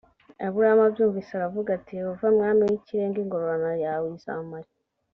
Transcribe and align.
aburamu 0.45 0.81
abyumvise 0.87 1.31
aravuga 1.35 1.69
ati 1.77 1.91
yehova 1.99 2.27
mwami 2.37 2.61
w 2.69 2.73
ikirenga 2.79 3.17
ingororano 3.23 3.71
yawe 3.85 4.05
izamari 4.17 4.69